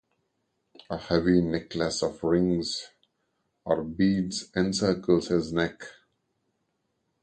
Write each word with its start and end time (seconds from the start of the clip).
A 0.89 0.97
heavy 0.97 1.41
necklace 1.43 2.01
of 2.01 2.23
rings 2.23 2.87
or 3.65 3.83
beads 3.83 4.49
encircles 4.55 5.27
his 5.27 5.53
neck. 5.53 5.85